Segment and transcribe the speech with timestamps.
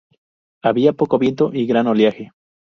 [0.63, 2.31] Había poco viento y un gran oleaje.